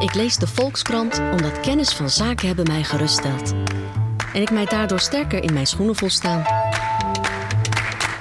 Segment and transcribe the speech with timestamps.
[0.00, 3.54] Ik lees de Volkskrant omdat kennis van zaken hebben mij geruststelt.
[4.34, 6.42] En ik mij daardoor sterker in mijn schoenen voel staan.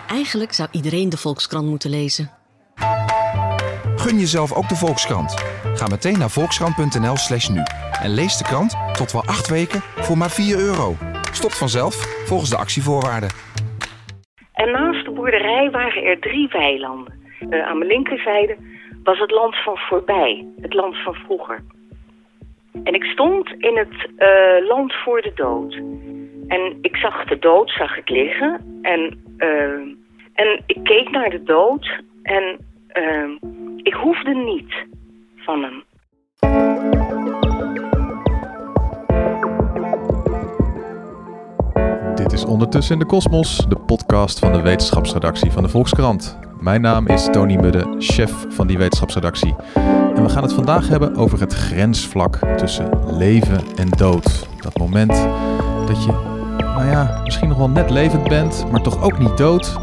[0.07, 2.29] Eigenlijk zou iedereen de Volkskrant moeten lezen.
[3.95, 5.33] Gun jezelf ook de Volkskrant.
[5.73, 7.61] Ga meteen naar volkskrant.nl slash nu.
[8.01, 10.95] En lees de krant tot wel acht weken voor maar 4 euro.
[11.31, 13.29] Stopt vanzelf volgens de actievoorwaarden.
[14.53, 17.13] En naast de boerderij waren er drie weilanden.
[17.39, 18.57] Uh, aan mijn linkerzijde
[19.09, 21.63] was het land van voorbij, het land van vroeger.
[22.83, 25.73] En ik stond in het uh, land voor de dood.
[26.47, 28.79] En ik zag de dood, zag ik liggen.
[28.81, 29.79] En, uh,
[30.33, 32.59] en ik keek naar de dood en
[33.77, 34.73] ik hoefde niet
[35.35, 35.83] van hem.
[42.15, 46.38] Dit is Ondertussen in de Kosmos, de podcast van de wetenschapsredactie van de Volkskrant.
[46.59, 49.55] Mijn naam is Tony Mudde, chef van die wetenschapsredactie.
[50.15, 54.47] En we gaan het vandaag hebben over het grensvlak tussen leven en dood.
[54.61, 55.11] Dat moment
[55.87, 56.11] dat je,
[56.57, 59.79] nou ja, misschien nog wel net levend bent, maar toch ook niet dood.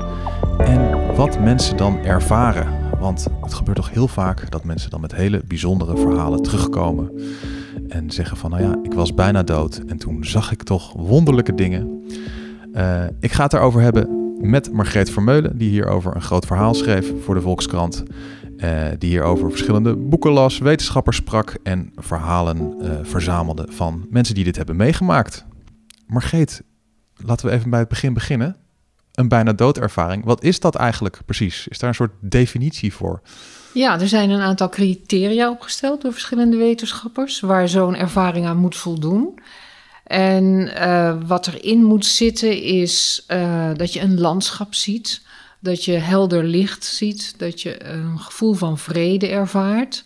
[0.58, 2.66] En wat mensen dan ervaren.
[2.98, 7.10] Want het gebeurt toch heel vaak dat mensen dan met hele bijzondere verhalen terugkomen.
[7.88, 11.54] En zeggen van, nou ja, ik was bijna dood en toen zag ik toch wonderlijke
[11.54, 12.04] dingen.
[12.74, 17.12] Uh, ik ga het erover hebben met Margreet Vermeulen, die hierover een groot verhaal schreef
[17.24, 18.02] voor de Volkskrant.
[18.56, 24.44] Uh, die hierover verschillende boeken las, wetenschappers sprak en verhalen uh, verzamelde van mensen die
[24.44, 25.44] dit hebben meegemaakt.
[26.06, 26.62] Margreet,
[27.16, 28.56] laten we even bij het begin beginnen.
[29.12, 30.24] Een bijna doodervaring.
[30.24, 31.68] Wat is dat eigenlijk precies?
[31.68, 33.22] Is daar een soort definitie voor?
[33.72, 38.76] Ja, er zijn een aantal criteria opgesteld door verschillende wetenschappers waar zo'n ervaring aan moet
[38.76, 39.38] voldoen.
[40.06, 45.22] En uh, wat erin moet zitten is uh, dat je een landschap ziet,
[45.60, 50.04] dat je helder licht ziet, dat je een gevoel van vrede ervaart.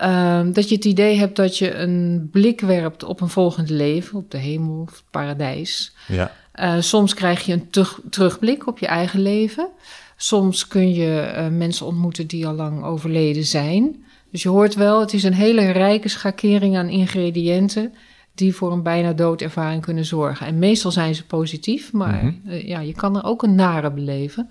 [0.00, 4.18] Uh, dat je het idee hebt dat je een blik werpt op een volgend leven,
[4.18, 5.92] op de hemel of het paradijs.
[6.08, 6.32] Ja.
[6.60, 9.68] Uh, soms krijg je een terug, terugblik op je eigen leven.
[10.16, 14.04] Soms kun je mensen ontmoeten die al lang overleden zijn.
[14.30, 17.94] Dus je hoort wel, het is een hele rijke schakering aan ingrediënten
[18.36, 20.46] die voor een bijna doodervaring kunnen zorgen.
[20.46, 22.52] En meestal zijn ze positief, maar mm -hmm.
[22.52, 24.50] uh, ja, je kan er ook een nare beleven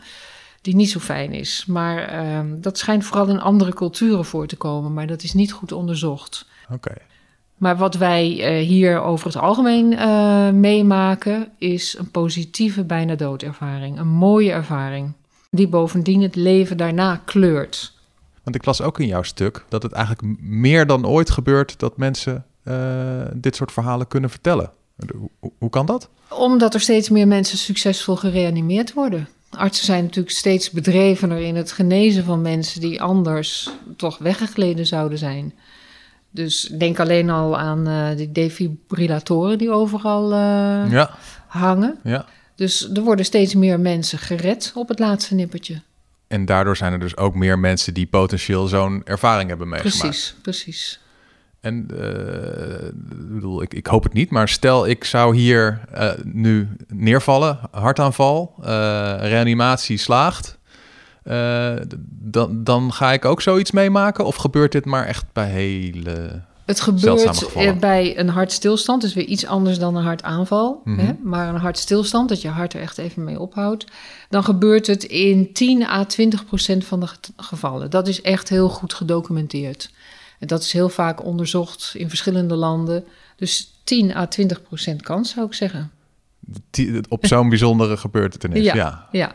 [0.62, 1.66] die niet zo fijn is.
[1.68, 5.52] Maar uh, dat schijnt vooral in andere culturen voor te komen, maar dat is niet
[5.52, 6.48] goed onderzocht.
[6.64, 6.74] Oké.
[6.74, 6.98] Okay.
[7.58, 14.00] Maar wat wij uh, hier over het algemeen uh, meemaken, is een positieve bijna doodervaring.
[14.00, 15.14] Een mooie ervaring,
[15.52, 17.94] die bovendien het leven daarna kleurt.
[18.44, 21.98] Want ik las ook in jouw stuk dat het eigenlijk meer dan ooit gebeurt dat
[21.98, 22.46] mensen
[23.34, 24.72] dit soort verhalen kunnen vertellen.
[25.40, 26.10] Hoe, hoe, kan dat?
[26.30, 29.28] Omdat er steeds meer mensen succesvol gereanimeerd worden.
[29.50, 35.18] Artsen zijn natuurlijk steeds bedrevener in het genezen van mensen die anders toch weggegleden zouden
[35.18, 35.54] zijn.
[36.30, 41.18] Dus denk alleen al aan uh, die defibrillatoren die overal uh, ja.
[41.48, 42.00] hangen.
[42.04, 42.26] Ja.
[42.56, 45.82] Dus er worden steeds meer mensen gered op het laatste nippertje.
[46.28, 50.00] En daardoor zijn er dus ook meer mensen die potentieel zo'n ervaring hebben meegemaakt.
[50.00, 51.00] Precies, precies.
[51.66, 52.00] En uh,
[53.34, 58.54] bedoel, ik, ik hoop het niet, maar stel ik zou hier uh, nu neervallen, hartaanval,
[58.60, 58.66] uh,
[59.20, 60.58] reanimatie slaagt,
[62.10, 64.26] dan, dan ga ik ook zoiets meemaken?
[64.26, 69.46] Of gebeurt dit maar echt bij hele het gebeurt bij een hartstilstand, dus weer iets
[69.46, 70.82] anders dan een hartaanval.
[70.84, 71.06] Mm -hmm.
[71.06, 71.14] hè?
[71.24, 73.86] Maar een hartstilstand, dat je hart er echt even mee ophoudt.
[74.30, 77.90] Dan gebeurt het in 10 à 20 procent van de gevallen.
[77.90, 79.90] Dat is echt heel goed gedocumenteerd.
[80.40, 83.06] En dat is heel vaak onderzocht in verschillende landen.
[83.36, 85.92] Dus 10 à 20 procent kans, zou ik zeggen.
[87.10, 88.76] Op zo'n bijzondere gebeurtenis, ja.
[88.76, 89.08] ja.
[89.12, 89.34] ja.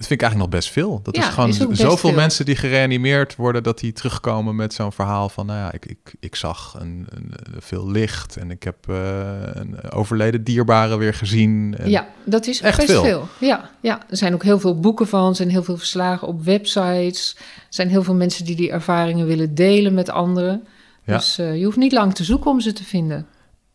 [0.00, 1.00] Dat vind ik eigenlijk nog best veel.
[1.02, 2.12] Dat ja, is gewoon is zoveel veel.
[2.12, 3.62] mensen die gereanimeerd worden...
[3.62, 5.46] dat die terugkomen met zo'n verhaal van...
[5.46, 8.36] nou ja, ik, ik, ik zag een, een, veel licht...
[8.36, 8.96] en ik heb uh,
[9.42, 11.74] een overleden dierbare weer gezien.
[11.78, 13.02] En ja, dat is echt best veel.
[13.02, 13.28] veel.
[13.38, 15.28] Ja, ja, er zijn ook heel veel boeken van...
[15.28, 17.36] er zijn heel veel verslagen op websites.
[17.38, 20.66] Er zijn heel veel mensen die die ervaringen willen delen met anderen.
[21.04, 21.16] Ja.
[21.16, 23.26] Dus uh, je hoeft niet lang te zoeken om ze te vinden.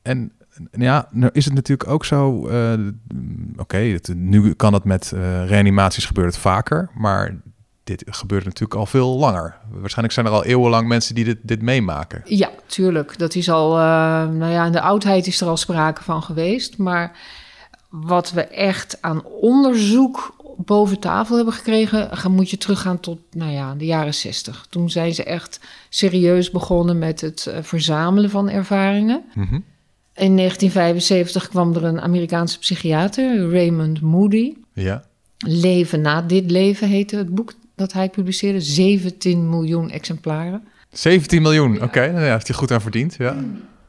[0.02, 0.32] En
[0.72, 2.50] ja, nou is het natuurlijk ook zo.
[2.50, 2.74] Uh,
[3.58, 7.36] Oké, okay, nu kan het met uh, reanimaties gebeurt het vaker, maar
[7.84, 9.58] dit gebeurt natuurlijk al veel langer.
[9.70, 12.22] Waarschijnlijk zijn er al eeuwenlang mensen die dit, dit meemaken.
[12.26, 13.18] Ja, tuurlijk.
[13.18, 13.84] Dat is al, uh,
[14.30, 16.78] nou ja, in de oudheid is er al sprake van geweest.
[16.78, 17.18] Maar
[17.90, 23.76] wat we echt aan onderzoek boven tafel hebben gekregen, moet je teruggaan tot nou ja,
[23.76, 24.66] de jaren zestig.
[24.70, 25.60] Toen zijn ze echt
[25.90, 29.24] serieus begonnen met het verzamelen van ervaringen.
[29.34, 29.64] Mm -hmm.
[30.16, 34.54] In 1975 kwam er een Amerikaanse psychiater, Raymond Moody.
[34.74, 35.04] Ja.
[35.38, 37.54] Leven na dit leven heette het boek.
[37.76, 38.62] dat hij publiceerde.
[38.62, 40.68] 17 miljoen exemplaren.
[40.92, 41.84] 17 miljoen, oké.
[41.84, 42.10] Okay.
[42.10, 43.36] Nou ja, heeft hij goed aan verdiend, ja.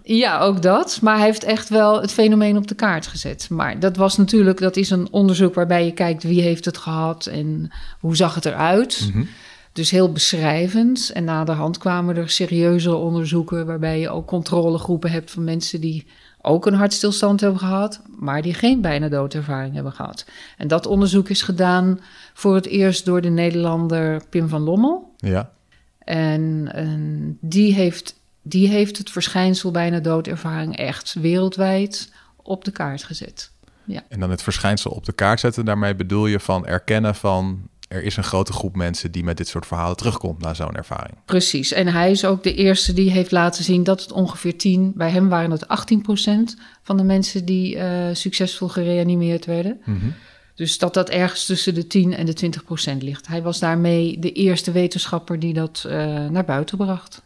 [0.02, 0.98] Ja, ook dat.
[1.02, 3.46] Maar hij heeft echt wel het fenomeen op de kaart gezet.
[3.50, 7.26] Maar dat was natuurlijk, dat is een onderzoek waarbij je kijkt wie heeft het gehad
[7.26, 7.70] en
[8.00, 9.10] hoe zag het eruit.
[9.14, 9.28] Mm
[9.76, 11.10] Dus heel beschrijvend.
[11.10, 15.80] En na de hand kwamen er serieuzere onderzoeken waarbij je ook controlegroepen hebt van mensen
[15.80, 16.06] die
[16.40, 20.26] ook een hartstilstand hebben gehad, maar die geen bijna doodervaring hebben gehad.
[20.56, 22.00] En dat onderzoek is gedaan
[22.34, 25.14] voor het eerst door de Nederlander Pim van Lommel.
[25.16, 25.50] Ja.
[25.98, 33.04] En, en die, heeft, die heeft het verschijnsel bijna doodervaring echt wereldwijd op de kaart
[33.04, 33.50] gezet.
[33.84, 34.02] Ja.
[34.08, 38.02] En dan het verschijnsel op de kaart zetten, daarmee bedoel je van erkennen van er
[38.02, 41.16] is een grote groep mensen die met dit soort verhalen terugkomt na zo'n ervaring.
[41.24, 41.72] Precies.
[41.72, 45.10] En hij is ook de eerste die heeft laten zien dat het ongeveer 10, bij
[45.10, 49.80] hem waren het 18% van de mensen die uh, succesvol gereanimeerd werden.
[49.84, 50.14] Mm -hmm.
[50.54, 53.26] Dus dat dat ergens tussen de 10 en de 20 procent ligt.
[53.26, 55.92] Hij was daarmee de eerste wetenschapper die dat uh,
[56.28, 57.22] naar buiten bracht.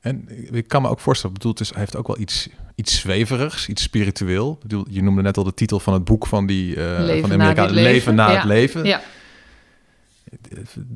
[0.00, 2.98] En ik kan me ook voorstellen, bedoel, het is, hij heeft ook wel iets, iets
[3.00, 4.52] zweverigs, iets spiritueel.
[4.52, 7.20] Ik bedoel, je noemde net al de titel van het boek van die uh, leven
[7.20, 8.14] van de Amerika, na Leven, leven.
[8.14, 8.36] na ja.
[8.36, 8.84] het leven.
[8.84, 9.00] Ja.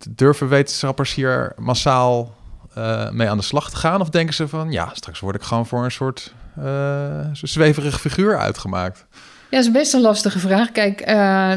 [0.08, 2.34] Durven wetenschappers hier massaal
[2.78, 4.00] uh, mee aan de slag te gaan?
[4.00, 8.38] Of denken ze van, ja, straks word ik gewoon voor een soort uh, zweverig figuur
[8.38, 9.06] uitgemaakt?
[9.50, 10.72] Ja, dat is best een lastige vraag.
[10.72, 11.52] Kijk, uh,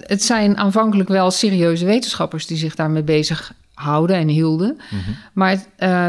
[0.00, 4.76] het zijn aanvankelijk wel serieuze wetenschappers die zich daarmee bezig houden en hielden.
[4.76, 4.94] Mhm.
[4.94, 5.16] Mm -hmm.
[5.32, 5.64] Maar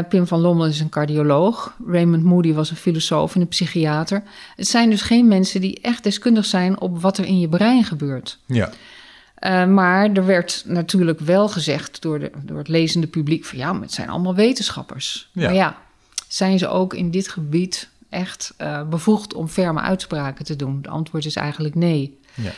[0.08, 1.76] Pim van Lommel is een cardioloog.
[1.86, 4.22] Raymond Moody was een filosoof en een psychiater.
[4.56, 7.84] Het zijn dus geen mensen die echt deskundig zijn op wat er in je brein
[7.84, 8.38] gebeurt.
[8.46, 8.70] Ja.
[9.46, 13.72] Uh, maar er werd natuurlijk wel gezegd door, de, door het lezende publiek van ja,
[13.72, 15.30] maar het zijn allemaal wetenschappers.
[15.32, 15.44] Ja.
[15.44, 15.78] Maar ja,
[16.28, 20.76] zijn ze ook in dit gebied echt uh, bevoegd om ferme uitspraken te doen?
[20.76, 22.18] Het antwoord is eigenlijk nee.
[22.34, 22.52] Ja.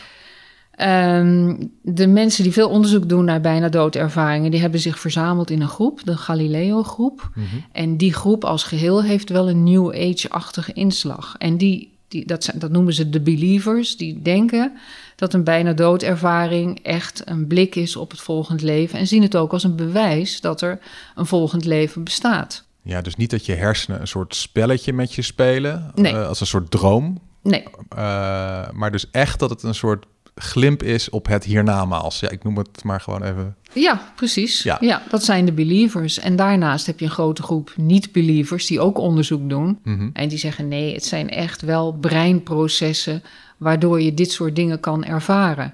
[1.17, 5.61] Um, de mensen die veel onderzoek doen naar bijna doodervaringen, die hebben zich verzameld in
[5.61, 7.29] een groep, de Galileo-groep.
[7.33, 7.65] Mm -hmm.
[7.71, 11.35] En die groep als geheel heeft wel een New Age-achtige inslag.
[11.37, 14.77] En die, die, dat, zijn, dat noemen ze de believers, die denken
[15.15, 18.99] dat een bijna doodervaring echt een blik is op het volgend leven.
[18.99, 20.79] En zien het ook als een bewijs dat er
[21.15, 22.63] een volgend leven bestaat.
[22.81, 26.13] Ja, dus niet dat je hersenen een soort spelletje met je spelen, nee.
[26.13, 27.21] uh, als een soort droom.
[27.43, 27.63] Nee.
[27.63, 30.05] Uh, maar dus echt dat het een soort
[30.35, 32.19] glimp is op het hiernamaals.
[32.19, 33.55] Ja, ik noem het maar gewoon even.
[33.73, 34.63] Ja, precies.
[34.63, 34.77] Ja.
[34.79, 35.01] ja.
[35.09, 36.19] dat zijn de believers.
[36.19, 39.79] En daarnaast heb je een grote groep niet-believers die ook onderzoek doen.
[39.83, 40.09] Mm -hmm.
[40.13, 43.23] En die zeggen nee, het zijn echt wel breinprocessen
[43.57, 45.73] waardoor je dit soort dingen kan ervaren.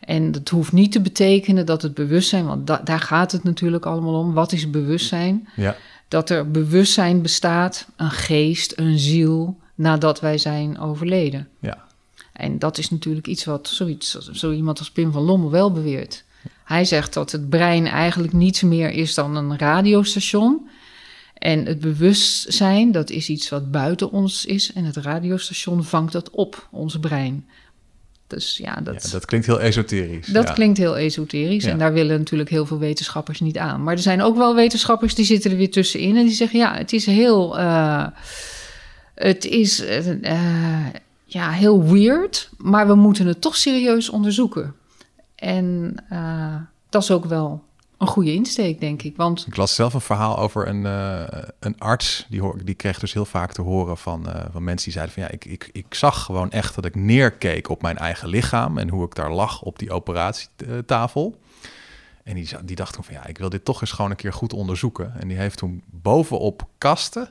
[0.00, 3.86] En dat hoeft niet te betekenen dat het bewustzijn, want da daar gaat het natuurlijk
[3.86, 4.32] allemaal om.
[4.32, 5.48] Wat is bewustzijn?
[5.56, 5.76] Ja.
[6.08, 11.48] Dat er bewustzijn bestaat, een geest, een ziel, nadat wij zijn overleden.
[11.60, 11.86] Ja.
[12.32, 16.24] En dat is natuurlijk iets wat zoiets, zo iemand als Pim van Lommel wel beweert.
[16.64, 20.68] Hij zegt dat het brein eigenlijk niets meer is dan een radiostation.
[21.34, 24.72] En het bewustzijn, dat is iets wat buiten ons is.
[24.72, 27.46] En het radiostation vangt dat op, ons brein.
[28.26, 30.26] Dus ja, dat, ja, dat klinkt heel esoterisch.
[30.26, 30.52] Dat ja.
[30.52, 31.64] klinkt heel esoterisch.
[31.64, 31.70] Ja.
[31.70, 33.82] En daar willen natuurlijk heel veel wetenschappers niet aan.
[33.82, 36.16] Maar er zijn ook wel wetenschappers die zitten er weer tussenin.
[36.16, 37.58] En die zeggen, ja, het is heel...
[37.58, 38.06] Uh,
[39.14, 40.86] het is uh,
[41.30, 42.50] ja, heel weird.
[42.56, 44.74] Maar we moeten het toch serieus onderzoeken.
[45.34, 46.54] En uh,
[46.88, 47.62] dat is ook wel
[47.98, 49.16] een goede insteek, denk ik.
[49.16, 49.46] Want...
[49.46, 51.22] Ik las zelf een verhaal over een, uh,
[51.58, 52.26] een arts.
[52.28, 55.14] Die, hoor, die kreeg dus heel vaak te horen van, uh, van mensen die zeiden
[55.14, 55.22] van...
[55.22, 58.78] ja, ik, ik, ik zag gewoon echt dat ik neerkeek op mijn eigen lichaam...
[58.78, 61.40] en hoe ik daar lag op die operatietafel.
[62.24, 64.32] En die, die dacht toen van ja, ik wil dit toch eens gewoon een keer
[64.32, 65.20] goed onderzoeken.
[65.20, 67.28] En die heeft toen bovenop kasten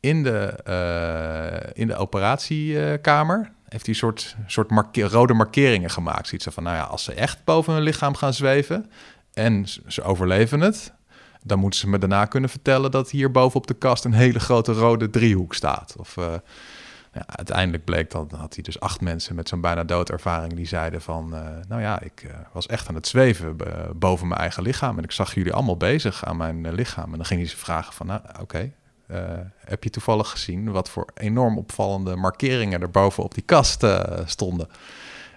[0.00, 3.52] in de, uh, in de operatiekamer...
[3.68, 6.28] heeft hij een soort, soort rode markeringen gemaakt.
[6.28, 8.90] Zoiets van, nou ja, als ze echt boven hun lichaam gaan zweven
[9.34, 10.92] en ze overleven het,
[11.42, 14.72] dan moeten ze me daarna kunnen vertellen dat hier bovenop de kast een hele grote
[14.72, 15.94] rode driehoek staat.
[15.98, 16.34] Of uh,
[17.12, 21.02] ja, uiteindelijk bleek dan had hij dus acht mensen met zo'n bijna doodervaring die zeiden
[21.02, 23.56] van, uh, nou ja, ik was echt aan het zweven
[23.94, 27.10] boven mijn eigen lichaam en ik zag jullie allemaal bezig aan mijn lichaam.
[27.10, 28.72] En dan ging hij ze vragen van, nou oké,
[29.64, 33.86] heb je toevallig gezien wat voor enorm opvallende markeringen er boven op die kast
[34.24, 34.68] stonden?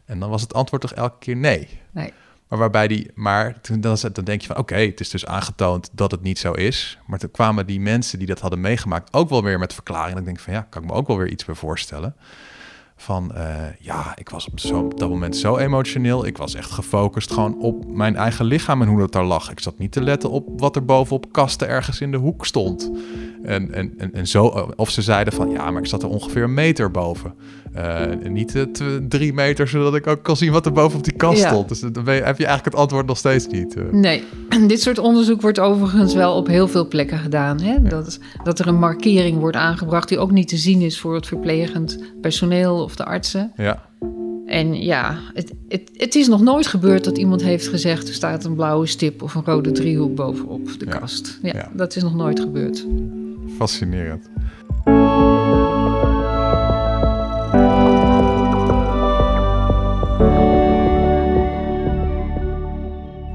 [0.05, 1.79] En dan was het antwoord toch elke keer nee.
[1.91, 2.13] Nee.
[2.49, 5.25] Maar waarbij die, maar toen dan, dan denk je van oké, okay, het is dus
[5.25, 6.99] aangetoond dat het niet zo is.
[7.05, 10.15] Maar toen kwamen die mensen die dat hadden meegemaakt ook wel weer met verklaringen.
[10.15, 12.15] Dan denk ik van ja, kan ik me ook wel weer iets bij voorstellen.
[12.95, 16.25] Van uh, ja, ik was op, zo, op, dat moment zo emotioneel.
[16.25, 19.51] Ik was echt gefocust gewoon op mijn eigen lichaam en hoe dat daar lag.
[19.51, 22.91] Ik zat niet te letten op wat er bovenop kasten ergens in de hoek stond.
[23.43, 26.43] En, en, en, en zo, of ze zeiden van ja, maar ik zat er ongeveer
[26.43, 27.33] een meter boven.
[27.77, 28.63] Uh, niet uh,
[29.07, 31.69] drie meter, zodat ik ook kan zien wat er boven op die kast stond.
[31.69, 33.75] Dus dan je, heb je eigenlijk het antwoord nog steeds niet.
[33.75, 33.83] Uh.
[33.91, 34.23] Nee,
[34.67, 37.61] dit soort onderzoek wordt overigens wel op heel veel plekken gedaan.
[37.61, 37.81] Hè?
[37.81, 41.27] Dat, dat er een markering wordt aangebracht die ook niet te zien is voor het
[41.27, 43.51] verplegend personeel of de artsen.
[43.55, 43.87] Ja.
[44.45, 48.07] En ja, het, het, het is nog nooit gebeurd dat iemand heeft gezegd...
[48.07, 51.39] er staat een blauwe stip of een rode driehoek bovenop de kast.
[51.41, 52.85] Ja, ja, dat is nog nooit gebeurd.
[53.59, 54.29] Fascinerend.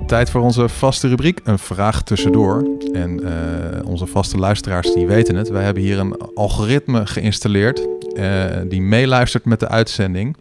[0.06, 2.68] Tijd voor onze vaste rubriek, een vraag tussendoor.
[2.92, 5.48] En uh, onze vaste luisteraars die weten het.
[5.48, 10.36] Wij hebben hier een algoritme geïnstalleerd uh, die meeluistert met de uitzending.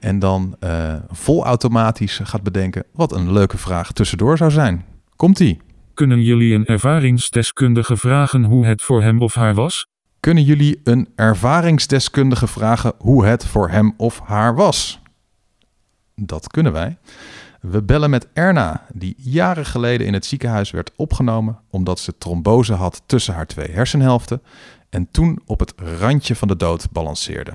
[0.00, 4.84] En dan uh, volautomatisch gaat bedenken wat een leuke vraag tussendoor zou zijn.
[5.16, 5.60] Komt-ie?
[5.94, 9.86] Kunnen jullie een ervaringsdeskundige vragen hoe het voor hem of haar was?
[10.20, 15.00] Kunnen jullie een ervaringsdeskundige vragen hoe het voor hem of haar was?
[16.14, 16.96] Dat kunnen wij.
[17.60, 22.74] We bellen met Erna, die jaren geleden in het ziekenhuis werd opgenomen omdat ze trombose
[22.74, 24.42] had tussen haar twee hersenhelften
[24.90, 27.54] en toen op het randje van de dood balanceerde.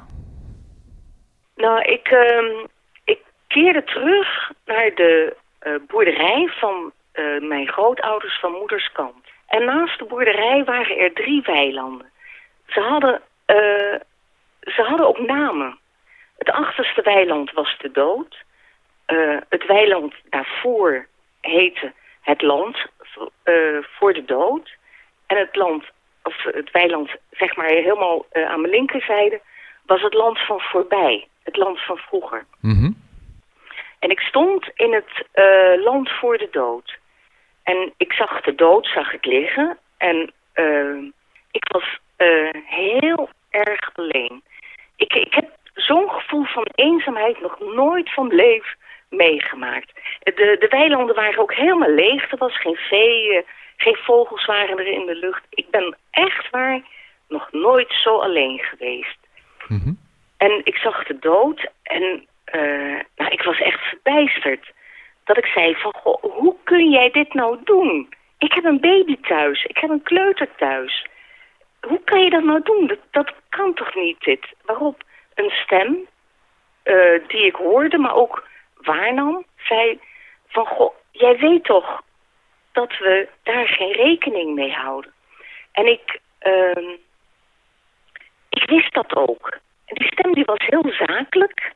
[1.55, 2.65] Nou, ik, uh,
[3.03, 9.27] ik keerde terug naar de uh, boerderij van uh, mijn grootouders van moeders kant.
[9.47, 12.09] En naast de boerderij waren er drie weilanden.
[12.67, 13.99] Ze hadden, uh,
[14.61, 15.77] ze hadden ook namen.
[16.38, 18.38] Het achterste weiland was de dood.
[19.49, 21.07] het weiland daarvoor
[21.41, 22.77] heette het land
[23.81, 24.75] voor de dood.
[25.27, 25.83] En het land,
[26.23, 29.41] of het weiland zeg maar helemaal aan mijn linkerzijde,
[29.85, 32.45] was het land van voorbij het land van vroeger.
[32.61, 32.97] Mm
[33.99, 36.97] En ik stond in het uh, land voor de dood.
[37.71, 39.77] En ik zag de dood, zag ik liggen.
[39.97, 41.11] En uh,
[41.51, 44.43] ik was uh, heel erg alleen.
[44.95, 48.77] Ik, ik heb zo'n gevoel van eenzaamheid nog nooit van leven
[49.09, 49.91] meegemaakt.
[50.23, 52.31] De, de weilanden waren ook helemaal leeg.
[52.31, 53.45] Er was geen vee,
[53.77, 55.43] geen vogels waren er in de lucht.
[55.49, 56.81] Ik ben echt waar
[57.27, 59.17] nog nooit zo alleen geweest.
[59.67, 60.07] Mm
[60.39, 64.71] en ik zag de dood en uh, nou, ik was echt verbijsterd.
[65.29, 68.09] Dat ik zei van, goh, hoe kun jij dit nou doen?
[68.38, 71.05] Ik heb een baby thuis, ik heb een kleuter thuis.
[71.81, 72.88] Hoe kan je dat nou doen?
[72.88, 74.48] Dat, dat kan toch niet, dit?
[74.65, 76.07] Waarop een stem,
[76.83, 80.00] uh, die ik hoorde, maar ook waarnam, zei
[80.48, 82.01] van, goh, jij weet toch
[82.71, 85.12] dat we daar geen rekening mee houden.
[85.71, 86.98] En ik, uh,
[88.50, 91.74] ik wist dat ook die stem die was heel zakelijk.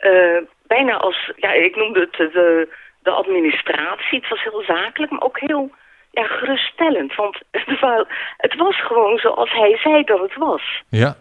[0.00, 0.42] Uh,
[0.74, 2.68] bijna als, ja, ik noemde het de,
[3.02, 4.18] de administratie.
[4.18, 5.70] Het was heel zakelijk, maar ook heel
[6.10, 7.14] ja, geruststellend.
[7.14, 7.38] Want
[8.46, 10.82] het was gewoon zoals hij zei dat het was.
[10.88, 11.16] Ja.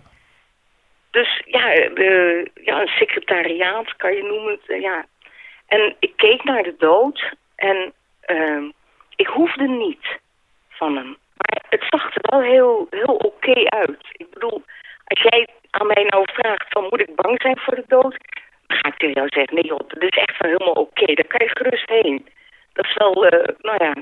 [1.12, 1.66] Dus ja,
[2.00, 4.60] de, ja een secretariaat kan je noemen.
[4.68, 5.06] Eh, ja.
[5.68, 7.94] En ik keek naar de dood en
[8.28, 8.64] uh,
[9.16, 10.20] ik hoefde niet
[10.70, 11.18] van hem.
[11.38, 14.06] Maar het zag er wel heel, heel oké uit.
[14.12, 14.64] Ik bedoel,
[15.04, 18.18] als jij aan mij nou vraagt van moet ik bang zijn voor de dood,
[18.78, 21.14] ga ik tegen jou zeggen, nee joh, dat is echt wel helemaal oké.
[21.14, 22.28] Daar kan je gerust heen.
[22.74, 23.94] Dat is wel, uh, nou ja,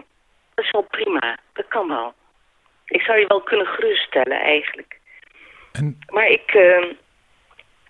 [0.53, 1.37] dat is wel prima.
[1.53, 2.13] Dat kan wel.
[2.85, 4.99] Ik zou je wel kunnen geruststellen eigenlijk.
[5.71, 5.97] En...
[6.07, 6.53] Maar ik...
[6.53, 6.85] Uh,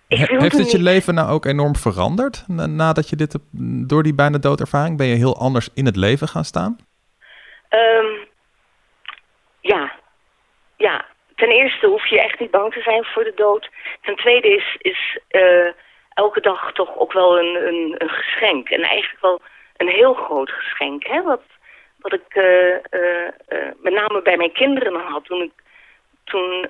[0.08, 3.38] ik heeft het je leven nou ook enorm veranderd nadat je dit
[3.88, 6.78] door die bijna doodervaring ben je heel anders in het leven gaan staan?
[7.70, 8.28] Um,
[9.62, 9.92] ja,
[10.78, 11.06] ja,
[11.36, 13.70] ten eerste hoef je echt niet bang te zijn voor de dood.
[14.02, 15.72] Ten tweede is, is uh,
[16.18, 18.70] elke dag toch ook wel een, een, een, geschenk.
[18.70, 19.42] En eigenlijk wel
[19.78, 21.08] een heel groot geschenk.
[21.08, 21.22] Hè?
[21.22, 21.42] Wat,
[22.00, 25.52] wat ik uh, uh, met name bij mijn kinderen had toen, ik,
[26.24, 26.68] toen,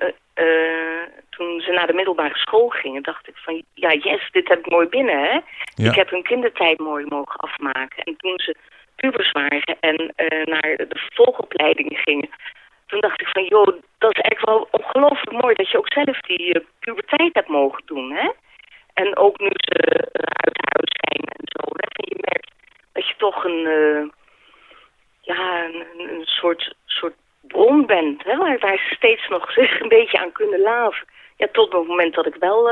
[1.30, 3.02] toen ze naar de middelbare school gingen.
[3.02, 5.20] Dacht ik van ja yes, dit heb ik mooi binnen.
[5.20, 5.40] Hè?
[5.74, 5.88] Ja.
[5.90, 8.02] Ik heb hun kindertijd mooi mogen afmaken.
[8.04, 8.56] En toen ze
[8.96, 10.12] pubers waren en
[10.44, 12.28] naar de vervolgopleiding gingen
[12.88, 13.66] toen dacht ik van, joh,
[13.98, 18.12] dat is echt wel ongelooflijk mooi dat je ook zelf die puberteit hebt mogen doen,
[18.12, 18.30] hè.
[19.02, 21.62] En ook nu ze uit huis zijn en zo.
[21.70, 22.50] En je merkt
[22.92, 24.08] dat je toch een, uh,
[25.20, 28.36] ja, een, een, soort, soort bron bent, hè.
[28.36, 31.06] Waar, ze steeds nog zich een beetje aan kunnen laven.
[31.36, 32.62] Ja, tot het moment dat ik wel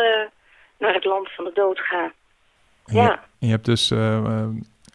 [0.78, 2.12] naar het land van de dood ga.
[2.84, 3.22] Ja.
[3.38, 3.88] Je, je hebt dus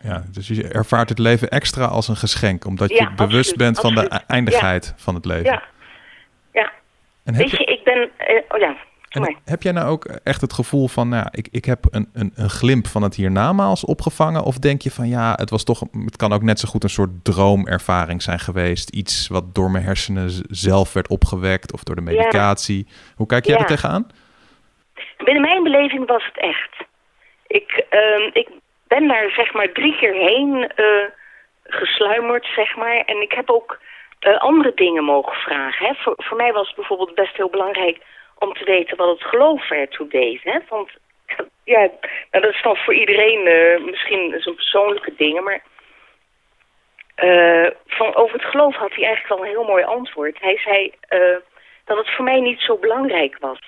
[0.04, 3.96] ja, dus je ervaart het leven extra als een geschenk, omdat je bewust bent van
[3.96, 5.46] de eindigheid van het leven.
[5.46, 5.64] Ja,
[6.54, 6.72] ja.
[7.24, 8.12] En Weet je, ik ben,
[8.50, 8.76] oh ja,
[9.12, 12.32] En heb jij nou ook echt het gevoel van, nou, ik, ik heb een, een,
[12.36, 14.44] een glimp van het hiernamaals opgevangen?
[14.44, 16.90] Of denk je van, ja, het was toch, het kan ook net zo goed een
[16.90, 18.90] soort droomervaring zijn geweest.
[18.90, 22.88] Iets wat door mijn hersenen zelf werd opgewekt of door de medicatie.
[23.16, 23.62] Hoe kijk jij Ja.
[23.62, 24.08] er tegenaan?
[25.18, 26.74] Binnen mijn beleving was het echt.
[27.48, 28.50] Ik, ehm, ik
[28.88, 30.86] ben daar zeg maar drie keer heen eh,
[31.64, 32.98] gesluimerd, zeg maar.
[33.06, 33.80] En ik heb ook
[34.20, 35.86] eh, andere dingen mogen vragen.
[35.88, 35.94] Hè.
[35.94, 37.98] Voor, voor mij was het bijvoorbeeld best heel belangrijk
[38.42, 40.44] om te weten wat het geloof ertoe deed.
[40.44, 40.60] Hè.
[40.70, 40.90] Want
[41.64, 45.62] ja, nou, dat is dan voor iedereen eh, misschien zo'n persoonlijke dingen, maar...
[47.16, 50.40] eh, van, over het geloof had hij eigenlijk wel een heel mooi antwoord.
[50.40, 51.38] Hij zei eh,
[51.86, 53.60] dat het voor mij niet zo belangrijk was.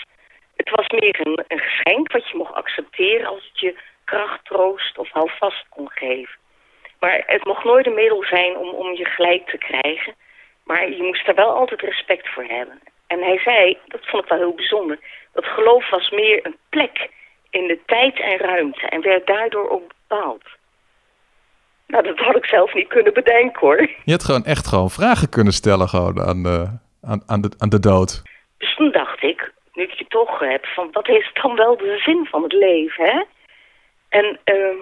[0.56, 5.10] Het was meer een, geschenk wat je mocht accepteren als het je kracht, troost of
[5.10, 6.36] houvast kon geven.
[7.00, 10.16] Maar het mocht nooit een middel zijn om, om je gelijk te krijgen.
[10.64, 12.80] Maar je moest daar wel altijd respect voor hebben.
[13.08, 15.00] En hij zei, dat vond ik wel heel bijzonder,
[15.34, 17.10] dat geloof was meer een plek
[17.50, 20.44] in de tijd en ruimte en werd daardoor ook bepaald.
[21.88, 23.90] Nou, dat had ik zelf niet kunnen bedenken hoor.
[24.04, 27.70] Je had gewoon echt gewoon vragen kunnen stellen gewoon aan, de, aan, aan, de, aan
[27.70, 28.22] de dood.
[28.58, 31.98] Dus toen dacht ik, nu ik je toch heb, van wat is dan wel de
[31.98, 33.24] zin van het leven, hè?
[34.10, 34.78] En ehm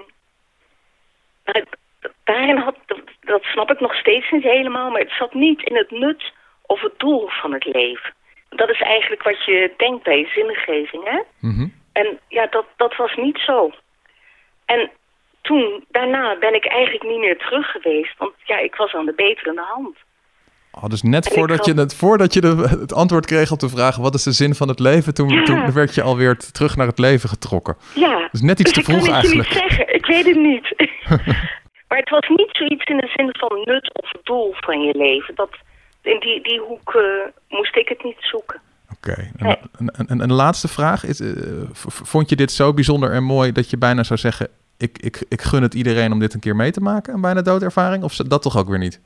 [2.24, 5.76] daarin had, dat, dat snap ik nog steeds niet helemaal, maar het zat niet in
[5.76, 6.34] het nut
[6.74, 8.14] of het doel van het leven.
[8.50, 11.20] Dat is eigenlijk wat je denkt bij zingeving, hè?
[11.40, 11.68] Mhm.
[11.92, 13.72] En ja, dat, dat was niet zo.
[14.66, 14.90] En
[15.42, 19.14] toen, daarna ben ik eigenlijk niet meer terug geweest, want ja, ik was aan de
[19.16, 19.98] beterende hand.
[20.72, 23.60] Oh, dus net En ik voordat je, het, voordat je de, het antwoord kreeg op
[23.60, 23.96] de vraag...
[23.98, 25.14] wat is de zin van het leven...
[25.14, 25.44] toen, Ja.
[25.44, 27.76] toen werd je alweer terug naar het leven getrokken.
[27.96, 28.28] Ja.
[28.32, 29.50] Dus net iets dus te ik vroeg kan het je eigenlijk.
[29.50, 29.96] niet zeggen.
[29.96, 30.68] Ik weet het niet.
[31.88, 35.36] maar het was niet zoiets in de zin van nut of doel van je leven.
[35.36, 35.50] Dat,
[36.02, 37.04] in die, die hoek eh,
[37.50, 38.62] moest ik het niet zoeken.
[38.98, 39.32] Oké.
[39.38, 40.28] Een, Nee.
[40.28, 41.04] laatste vraag.
[41.06, 41.34] Is, eh,
[42.04, 43.52] vond je dit zo bijzonder en mooi...
[43.52, 44.48] dat je bijna zou zeggen...
[44.78, 47.14] Ik, ik, ik gun het iedereen om dit een keer mee te maken...
[47.14, 48.04] een bijna doodervaring?
[48.04, 49.02] Of dat toch ook weer niet?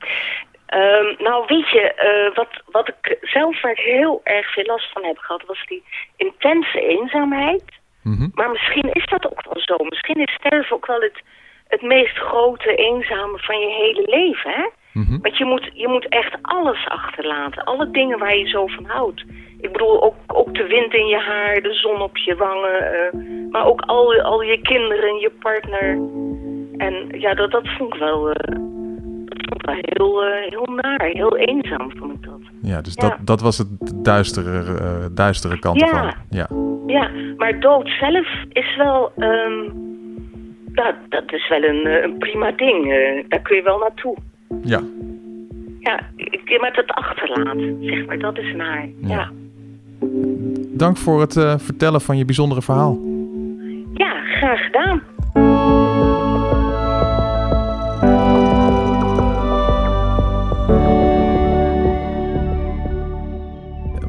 [0.66, 4.92] Ehm, nou, weet je, eh, wat, wat ik zelf waar ik heel erg veel last
[4.92, 5.42] van heb gehad...
[5.46, 5.82] was die
[6.16, 7.62] intense eenzaamheid.
[8.02, 8.28] Mhm.
[8.34, 9.76] Maar misschien is dat ook wel zo.
[9.84, 11.22] Misschien is sterven ook wel het,
[11.68, 14.66] het meest grote eenzame van je hele leven, hè?
[14.96, 15.18] Mhm.
[15.20, 17.64] Want je moet, je moet echt alles achterlaten.
[17.64, 19.24] Alle dingen waar je zo van houdt.
[19.60, 22.92] Ik bedoel, ook, ook de wind in je haar, de zon op je wangen.
[22.92, 25.88] eh, maar ook al, al je kinderen, je partner.
[26.76, 28.56] En ja, dat, dat vond ik wel, eh,
[29.24, 31.02] dat vond ik wel heel, eh, heel naar.
[31.12, 32.40] Heel eenzaam vond ik dat.
[32.62, 33.08] Ja, dus Ja.
[33.08, 34.62] Dat, dat was het duistere,
[35.14, 35.86] duistere kant Ja.
[35.86, 36.12] ervan.
[36.30, 36.48] Ja.
[36.86, 39.12] Ja, maar dood zelf is wel...
[39.16, 39.70] ehm,
[40.66, 42.84] dat, dat is wel een, een prima ding.
[43.28, 44.16] daar kun je wel naartoe.
[44.66, 44.82] Ja.
[45.80, 48.88] Ja, ik, met het achterlaten, zeg maar, dat is naar.
[49.00, 49.08] Ja.
[49.08, 49.30] ja.
[50.76, 52.98] Dank voor het eh, vertellen van je bijzondere verhaal.
[53.94, 55.02] Ja, graag gedaan.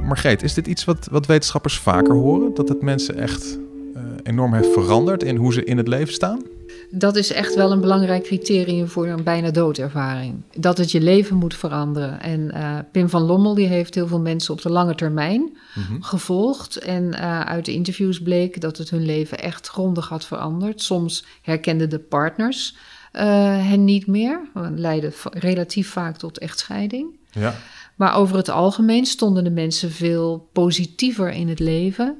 [0.07, 2.53] Margreet, is dit iets wat, wat wetenschappers vaker horen?
[2.53, 3.59] Dat het mensen echt
[3.95, 6.41] eh, enorm heeft veranderd in hoe ze in het leven staan?
[6.89, 10.43] Dat is echt wel een belangrijk criterium voor een bijna doodervaring.
[10.57, 12.21] Dat het je leven moet veranderen.
[12.21, 15.57] En eh, Pim van Lommel die heeft heel veel mensen op de lange termijn
[15.99, 16.77] gevolgd.
[16.77, 20.81] En eh, uit de interviews bleek dat het hun leven echt grondig had veranderd.
[20.81, 22.75] Soms herkenden de partners
[23.11, 23.25] eh,
[23.67, 24.41] hen niet meer.
[24.75, 27.07] Leidde relatief vaak tot echtscheiding.
[27.31, 27.55] Ja.
[27.95, 32.17] Maar over het algemeen stonden de mensen veel positiever in het leven,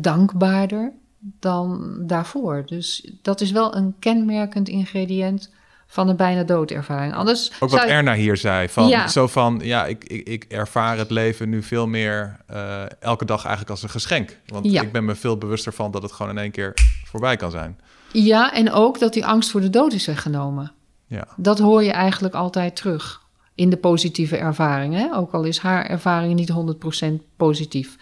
[0.00, 2.62] dankbaarder dan daarvoor.
[2.66, 5.50] Dus dat is wel een kenmerkend ingrediënt
[5.86, 7.14] van een bijna doodervaring.
[7.14, 8.68] Anders Ook wat je- Erna hier zei.
[8.68, 9.08] Van, Ja.
[9.08, 13.40] Zo van, ja, ik, ik, ik ervaar het leven nu veel meer eh, elke dag
[13.40, 14.38] eigenlijk als een geschenk.
[14.46, 14.82] Want Ja.
[14.82, 16.72] ik ben me veel bewuster van dat het gewoon in één keer
[17.04, 17.78] voorbij kan zijn.
[18.12, 20.72] Ja, en ook dat die angst voor de dood is weggenomen.
[21.06, 21.26] Ja.
[21.36, 23.20] Dat hoor je eigenlijk altijd terug
[23.54, 24.94] in de positieve ervaring.
[24.94, 25.14] Hè?
[25.16, 27.96] Ook al is haar ervaring niet 100% positief.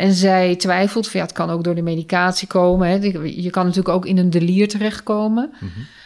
[0.00, 2.88] En zij twijfelt, van, ja, het kan ook door de medicatie komen.
[2.88, 2.94] Hè?
[3.24, 5.50] Je kan natuurlijk ook in een delier terechtkomen.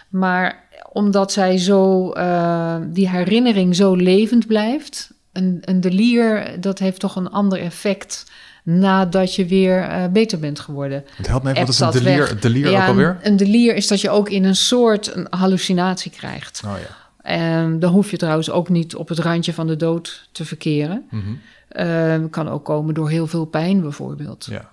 [0.08, 5.12] Maar omdat zij zo, eh, die herinnering zo levend blijft...
[5.32, 8.24] Een, een delier, dat heeft toch een ander effect...
[8.62, 11.04] nadat je weer eh, beter bent geworden.
[11.16, 13.18] Het helpt me even, wat is een delier, ja, ook alweer?
[13.22, 16.62] Een, een delier is dat je ook in een soort een hallucinatie krijgt.
[16.66, 17.04] Oh ja.
[17.24, 21.04] En dan hoef je trouwens ook niet op het randje van de dood te verkeren.
[21.10, 21.32] Mhm.
[21.74, 24.44] Ehm, kan ook komen door heel veel pijn bijvoorbeeld.
[24.44, 24.72] ja.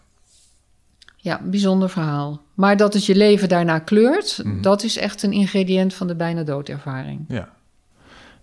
[1.24, 2.42] Ja, bijzonder verhaal.
[2.54, 4.62] Maar dat het je leven daarna kleurt, Mhm.
[4.62, 7.26] dat is echt een ingrediënt van de bijna doodervaring.
[7.28, 7.50] Ja.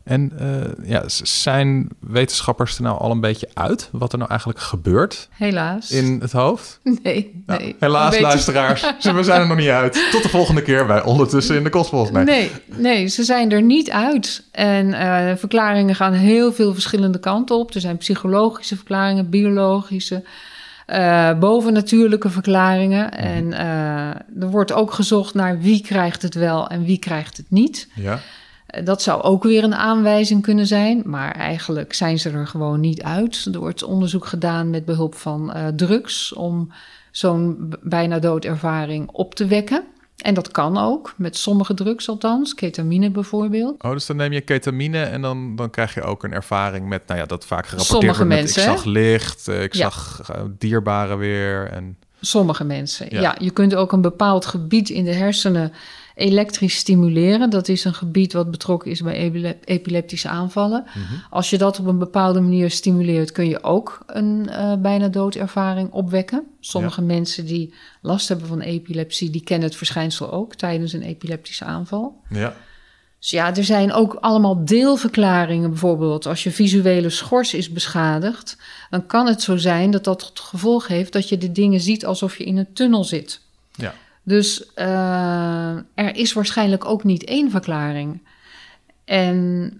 [0.08, 4.60] En uh, ja, zijn wetenschappers er nou al een beetje uit wat er nou eigenlijk
[4.60, 5.28] gebeurt?
[5.30, 5.90] Helaas.
[5.90, 6.80] In het hoofd?
[7.02, 7.76] Nee, nou, nee.
[7.78, 8.82] helaas, luisteraars.
[9.02, 10.08] we zijn er nog niet uit.
[10.10, 12.10] Tot de volgende keer bij Ondertussen in de Kosmos.
[12.10, 12.24] Nee.
[12.24, 14.44] nee, nee, ze zijn er niet uit.
[14.50, 17.74] En uh, verklaringen gaan heel veel verschillende kanten op.
[17.74, 20.24] Er zijn psychologische verklaringen, biologische,
[20.86, 23.04] uh, bovennatuurlijke verklaringen.
[23.04, 23.16] Mhm.
[23.16, 23.52] En
[24.40, 27.88] er wordt ook gezocht naar wie krijgt het wel en wie krijgt het niet.
[27.94, 28.20] Ja.
[28.84, 33.02] Dat zou ook weer een aanwijzing kunnen zijn, maar eigenlijk zijn ze er gewoon niet
[33.02, 33.48] uit.
[33.52, 36.72] Er wordt onderzoek gedaan met behulp van uh, drugs om
[37.10, 39.84] zo'n bijna doodervaring op te wekken.
[40.18, 43.82] En dat kan ook, met sommige drugs althans, ketamine bijvoorbeeld.
[43.82, 47.06] Oh, dus dan neem je ketamine en dan, dan krijg je ook een ervaring met,
[47.06, 49.90] nou ja, dat vaak gerapporteerd sommige wordt mensen, met, ik zag licht, ik ja.
[49.90, 51.70] zag dierbaren weer.
[51.70, 51.96] En...
[52.20, 53.20] Sommige mensen, ja.
[53.20, 53.36] ja.
[53.38, 55.72] Je kunt ook een bepaald gebied in de hersenen
[56.18, 57.50] elektrisch stimuleren.
[57.50, 59.32] Dat is een gebied wat betrokken is bij
[59.64, 60.84] epileptische aanvallen.
[60.86, 61.14] Mhm.
[61.30, 65.90] Als je dat op een bepaalde manier stimuleert, kun je ook een uh, bijna doodervaring
[65.92, 66.44] opwekken.
[66.60, 67.06] Sommige ja.
[67.06, 72.20] mensen die last hebben van epilepsie, die kennen het verschijnsel ook tijdens een epileptische aanval.
[72.30, 72.54] Ja.
[73.18, 75.70] Dus ja, er zijn ook allemaal deelverklaringen.
[75.70, 78.56] Bijvoorbeeld, als je visuele schors is beschadigd,
[78.90, 82.06] dan kan het zo zijn dat dat tot gevolg heeft dat je de dingen ziet
[82.06, 83.40] alsof je in een tunnel zit.
[83.74, 83.94] Ja.
[84.28, 88.20] Dus uh, er is waarschijnlijk ook niet één verklaring.
[89.04, 89.70] En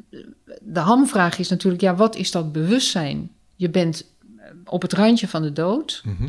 [0.61, 3.31] de hamvraag is natuurlijk, ja, wat is dat bewustzijn?
[3.57, 4.05] Je bent
[4.65, 6.29] op het randje van de dood, mm -hmm.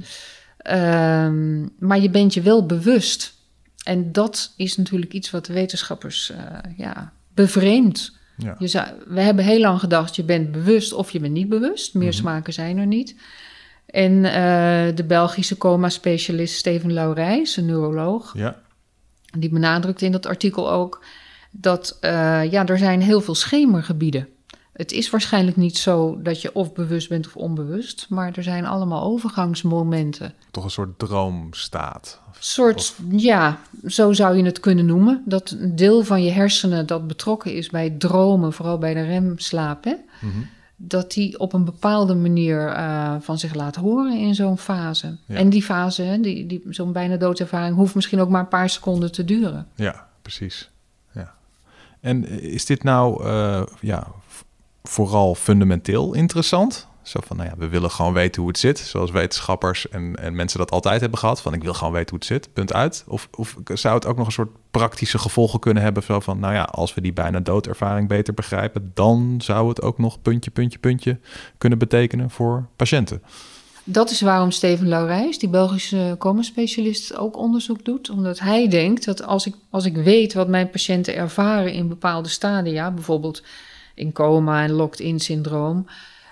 [0.67, 3.33] uh, maar je bent je wel bewust.
[3.83, 6.37] En dat is natuurlijk iets wat de wetenschappers uh,
[6.77, 8.17] ja, bevreemdt.
[8.37, 8.55] Ja.
[8.59, 11.93] Je zou, we hebben heel lang gedacht, je bent bewust of je bent niet bewust.
[11.93, 12.17] Meer Mhm.
[12.17, 13.15] smaken zijn er niet.
[13.89, 14.31] En uh,
[14.95, 18.55] de Belgische coma-specialist Steven Laurijs, een neuroloog, Ja.
[19.37, 21.03] die benadrukt in dat artikel ook
[21.51, 24.27] dat uh, ja, er zijn heel veel schemergebieden.
[24.73, 28.65] Het is waarschijnlijk niet zo dat je of bewust bent of onbewust, maar er zijn
[28.65, 30.33] allemaal overgangsmomenten.
[30.51, 32.19] Toch een soort droomstaat.
[32.27, 35.21] Een soort, ja, zo zou je het kunnen noemen.
[35.25, 39.83] Dat een deel van je hersenen dat betrokken is bij dromen, vooral bij de remslaap,
[39.83, 40.37] hè, Mhm.
[40.81, 45.17] Dat die op een bepaalde manier uh, van zich laat horen in zo'n fase.
[45.25, 45.35] Ja.
[45.35, 49.11] En die fase, die, die, zo'n bijna doodervaring, hoeft misschien ook maar een paar seconden
[49.11, 49.67] te duren.
[49.75, 50.69] Ja, precies.
[51.11, 51.33] Ja.
[51.99, 54.07] En is dit nou uh, ja,
[54.83, 56.87] vooral fundamenteel interessant?
[57.01, 58.79] Zo van, nou ja, we willen gewoon weten hoe het zit.
[58.79, 61.41] Zoals wetenschappers en, en mensen dat altijd hebben gehad.
[61.41, 63.03] Van, ik wil gewoon weten hoe het zit, punt uit.
[63.07, 66.03] Of, of zou het ook nog een soort praktische gevolgen kunnen hebben?
[66.03, 68.91] Zo van, nou ja, als we die bijna doodervaring beter begrijpen...
[68.93, 71.19] dan zou het ook nog puntje, puntje, puntje
[71.57, 73.21] kunnen betekenen voor patiënten.
[73.83, 78.09] Dat is waarom Steven Laurijs, die Belgische coma-specialist, ook onderzoek doet.
[78.09, 82.29] Omdat hij denkt dat als ik, als ik weet wat mijn patiënten ervaren in bepaalde
[82.29, 82.91] stadia...
[82.91, 83.43] bijvoorbeeld
[83.95, 85.85] in coma en locked-in syndroom...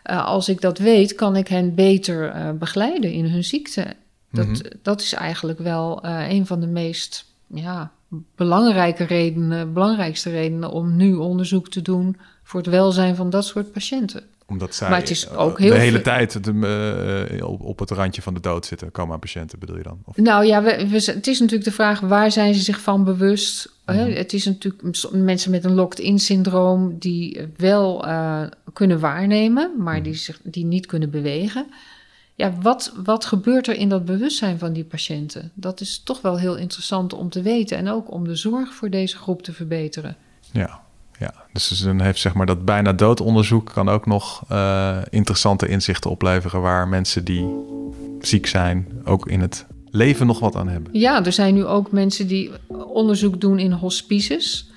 [0.09, 3.85] Uh, als ik dat weet, kan ik hen beter uh, begeleiden in hun ziekte.
[4.31, 4.57] Dat, Mhm.
[4.81, 7.91] dat is eigenlijk wel uh, een van de meest ja,
[8.35, 13.71] belangrijke redenen, belangrijkste redenen om nu onderzoek te doen voor het welzijn van dat soort
[13.71, 14.23] patiënten.
[14.45, 17.79] Omdat zij Maar het is eh, ook heel de hele tijd de, eh, op, op
[17.79, 18.91] het randje van de dood zitten.
[18.91, 19.99] Coma-patiënten bedoel je dan?
[20.05, 23.03] Of, Nou ja, we, we- het is natuurlijk de vraag waar zijn ze zich van
[23.03, 23.75] bewust?
[23.95, 24.05] Hè?
[24.07, 24.15] Mhm.
[24.17, 28.41] Het is natuurlijk mensen met een locked-in syndroom die wel eh,
[28.73, 30.03] kunnen waarnemen, maar Mhm.
[30.03, 31.65] die, zich, die niet kunnen bewegen.
[32.35, 35.51] Ja, wat, wat gebeurt er in dat bewustzijn van die patiënten?
[35.53, 38.89] Dat is toch wel heel interessant om te weten en ook om de zorg voor
[38.89, 40.15] deze groep te verbeteren.
[40.51, 40.79] ja,
[41.19, 46.09] ja, dus dan heeft zeg maar dat bijna doodonderzoek kan ook nog eh, interessante inzichten
[46.11, 47.45] opleveren waar mensen die
[48.21, 50.99] ziek zijn ook in het leven nog wat aan hebben.
[50.99, 52.51] Ja, er zijn nu ook mensen die
[52.87, 54.69] onderzoek doen in hospices.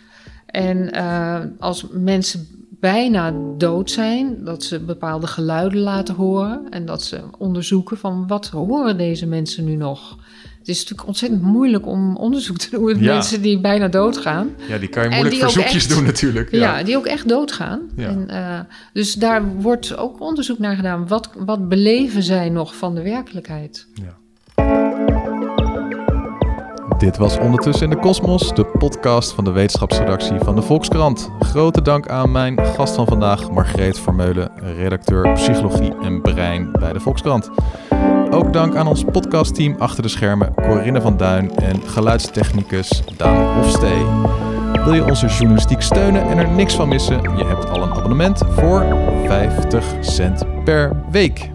[0.46, 2.49] En eh, als mensen
[2.81, 8.46] bijna dood zijn, dat ze bepaalde geluiden laten horen en dat ze onderzoeken van wat
[8.46, 10.16] horen deze mensen nu nog.
[10.59, 13.14] Het is natuurlijk ontzettend moeilijk om onderzoek te doen met Ja.
[13.14, 14.49] mensen die bijna doodgaan.
[14.68, 16.51] Ja, die kan je moeilijk verzoekjes echt- doen natuurlijk.
[16.51, 17.81] Ja, die ook echt doodgaan.
[17.96, 18.09] Ja.
[18.09, 18.61] En, eh,
[18.92, 21.09] dus daar wordt ook onderzoek naar gedaan.
[21.09, 23.87] Wat, wat beleven zij nog van de werkelijkheid?
[23.94, 24.18] Ja.
[27.00, 31.30] Dit was Ondertussen in de Kosmos, de podcast van de wetenschapsredactie van de Volkskrant.
[31.38, 37.00] Grote dank aan mijn gast van vandaag, Margreet Vermeulen, redacteur Psychologie en Brein bij de
[37.00, 37.50] Volkskrant.
[38.30, 44.04] Ook dank aan ons podcastteam achter de schermen, Corinne van Duin en geluidstechnicus Daan Hofstee.
[44.84, 47.22] Wil je onze journalistiek steunen en er niks van missen?
[47.36, 48.86] Je hebt al een abonnement voor
[49.26, 51.50] 50 cent per week.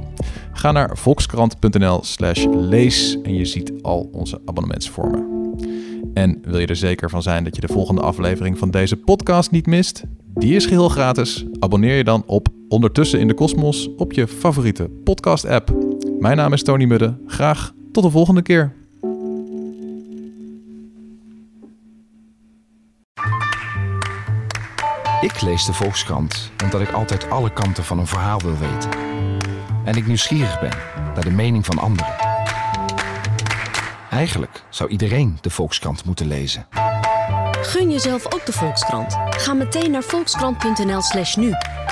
[0.53, 5.34] Ga naar volkskrant.nl slash lees en je ziet al onze abonnementsvormen.
[6.15, 9.51] En wil je er zeker van zijn dat je de volgende aflevering van deze podcast
[9.51, 10.03] niet mist?
[10.33, 11.45] Die is geheel gratis.
[11.59, 15.75] Abonneer je dan op Ondertussen in de Kosmos op je favoriete podcast-app.
[16.19, 17.17] Mijn naam is Tony Mudde.
[17.25, 18.73] Graag tot de volgende keer.
[25.21, 28.89] Ik lees de Volkskrant omdat ik altijd alle kanten van een verhaal wil weten.
[29.85, 30.77] En ik nieuwsgierig ben
[31.13, 32.24] naar de mening van anderen.
[34.15, 36.67] Eigenlijk zou iedereen de Volkskrant moeten lezen.
[37.61, 39.17] Gun jezelf ook de Volkskrant.
[39.29, 41.51] Ga meteen naar volkskrant.nl/slash nu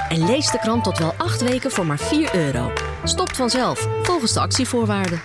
[0.09, 2.71] en lees de krant tot wel acht weken voor maar 4 euro.
[3.03, 5.21] Stopt vanzelf volgens de actievoorwaarden.